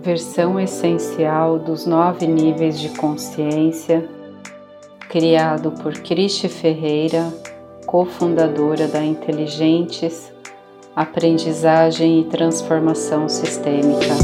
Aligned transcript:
versão 0.00 0.60
essencial 0.60 1.58
dos 1.58 1.84
nove 1.84 2.26
níveis 2.26 2.78
de 2.78 2.88
consciência, 2.90 4.08
criado 5.08 5.72
por 5.72 5.92
Cristi 5.94 6.48
Ferreira, 6.48 7.32
cofundadora 7.84 8.86
da 8.86 9.04
Inteligentes 9.04 10.32
Aprendizagem 10.94 12.20
e 12.20 12.24
Transformação 12.24 13.28
Sistêmica. 13.28 14.14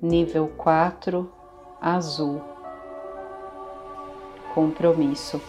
Nível 0.00 0.50
4 0.56 1.30
Azul 1.80 2.40
Compromisso 4.54 5.40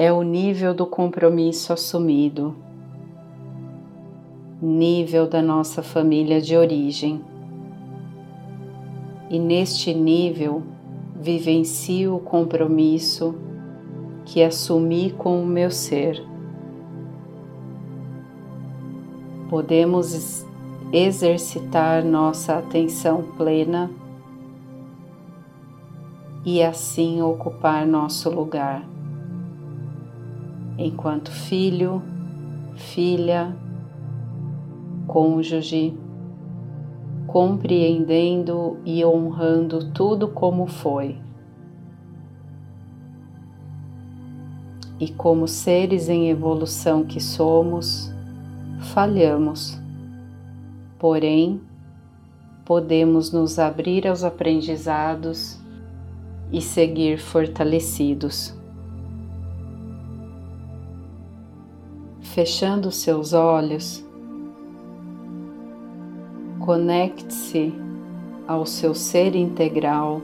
é 0.00 0.12
o 0.12 0.22
nível 0.22 0.72
do 0.72 0.86
compromisso 0.86 1.72
assumido, 1.72 2.54
nível 4.62 5.26
da 5.26 5.42
nossa 5.42 5.82
família 5.82 6.40
de 6.40 6.56
origem. 6.56 7.20
E 9.28 9.40
neste 9.40 9.92
nível 9.92 10.62
vivencio 11.16 12.14
o 12.14 12.20
compromisso 12.20 13.34
que 14.24 14.40
assumi 14.40 15.10
com 15.18 15.42
o 15.42 15.44
meu 15.44 15.68
ser. 15.68 16.24
Podemos 19.50 20.46
exercitar 20.92 22.04
nossa 22.04 22.58
atenção 22.58 23.24
plena 23.36 23.90
e 26.44 26.62
assim 26.62 27.20
ocupar 27.20 27.84
nosso 27.84 28.30
lugar 28.30 28.86
enquanto 30.78 31.32
filho, 31.32 32.00
filha, 32.76 33.54
cônjuge, 35.08 35.98
compreendendo 37.26 38.78
e 38.84 39.04
honrando 39.04 39.90
tudo 39.90 40.28
como 40.28 40.66
foi. 40.68 41.18
E 45.00 45.08
como 45.10 45.46
seres 45.46 46.08
em 46.08 46.30
evolução 46.30 47.04
que 47.04 47.20
somos, 47.20 48.12
falhamos. 48.94 49.80
Porém, 50.98 51.60
podemos 52.64 53.32
nos 53.32 53.58
abrir 53.58 54.06
aos 54.06 54.24
aprendizados 54.24 55.60
e 56.50 56.60
seguir 56.60 57.18
fortalecidos. 57.18 58.57
Fechando 62.38 62.92
seus 62.92 63.32
olhos, 63.32 64.06
conecte-se 66.60 67.74
ao 68.46 68.64
seu 68.64 68.94
ser 68.94 69.34
integral 69.34 70.22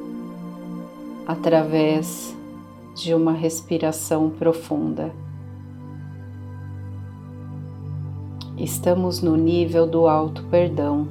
através 1.26 2.32
de 2.94 3.12
uma 3.12 3.32
respiração 3.32 4.30
profunda. 4.30 5.12
Estamos 8.56 9.20
no 9.20 9.36
nível 9.36 9.84
do 9.84 10.06
alto 10.06 10.44
perdão. 10.44 11.08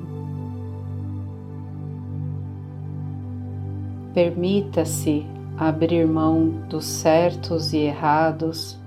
Permita-se 4.14 5.28
abrir 5.58 6.08
mão 6.08 6.48
dos 6.70 6.86
certos 6.86 7.74
e 7.74 7.80
errados 7.80 8.82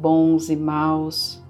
bons 0.00 0.50
e 0.50 0.56
maus. 0.56 1.42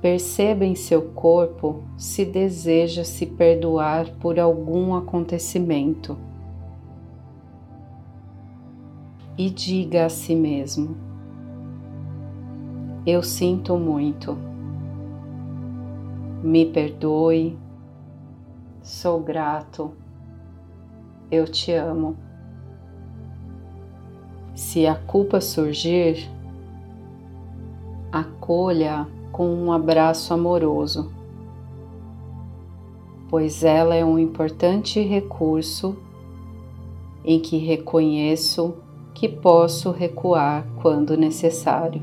Perceba 0.00 0.64
em 0.64 0.76
seu 0.76 1.02
corpo 1.10 1.82
se 1.96 2.24
deseja 2.24 3.02
se 3.02 3.26
perdoar 3.26 4.08
por 4.20 4.38
algum 4.38 4.94
acontecimento. 4.94 6.16
E 9.36 9.50
diga 9.50 10.06
a 10.06 10.08
si 10.08 10.36
mesmo: 10.36 10.96
Eu 13.04 13.22
sinto 13.22 13.76
muito. 13.76 14.36
Me 16.42 16.66
perdoe. 16.66 17.58
Sou 18.82 19.20
grato. 19.20 19.92
Eu 21.30 21.44
te 21.44 21.72
amo. 21.72 22.16
Se 24.54 24.86
a 24.86 24.94
culpa 24.94 25.40
surgir, 25.40 26.28
acolha 28.12 29.06
com 29.30 29.54
um 29.54 29.72
abraço 29.72 30.32
amoroso, 30.32 31.12
pois 33.28 33.62
ela 33.62 33.94
é 33.94 34.04
um 34.04 34.18
importante 34.18 35.00
recurso 35.00 35.96
em 37.24 37.38
que 37.38 37.58
reconheço 37.58 38.74
que 39.14 39.28
posso 39.28 39.90
recuar 39.90 40.66
quando 40.80 41.16
necessário. 41.16 42.00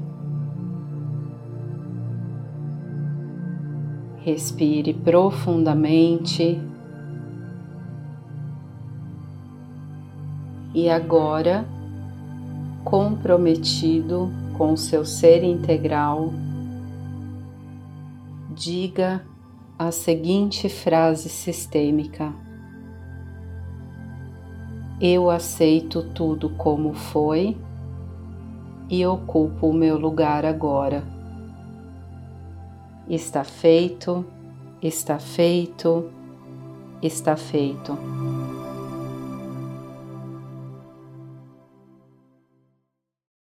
Respire 4.17 4.93
profundamente. 4.93 6.59
E 10.73 10.89
agora, 10.89 11.65
comprometido 12.83 14.29
com 14.57 14.75
seu 14.77 15.05
ser 15.05 15.43
integral, 15.43 16.33
diga 18.55 19.21
a 19.77 19.91
seguinte 19.91 20.69
frase 20.69 21.29
sistêmica: 21.29 22.33
Eu 24.99 25.29
aceito 25.29 26.01
tudo 26.13 26.49
como 26.51 26.93
foi 26.93 27.57
e 28.89 29.05
ocupo 29.05 29.67
o 29.67 29.73
meu 29.73 29.97
lugar 29.97 30.45
agora. 30.45 31.03
Está 33.09 33.43
feito, 33.43 34.25
está 34.81 35.19
feito, 35.19 36.09
está 37.01 37.35
feito. 37.35 37.97